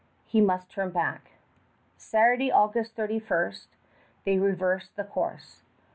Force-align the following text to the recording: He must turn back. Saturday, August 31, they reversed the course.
He 0.25 0.41
must 0.41 0.71
turn 0.71 0.89
back. 0.89 1.33
Saturday, 1.95 2.51
August 2.51 2.95
31, 2.95 3.53
they 4.25 4.39
reversed 4.39 4.95
the 4.95 5.03
course. 5.03 5.61